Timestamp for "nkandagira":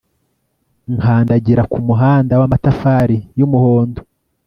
0.95-1.63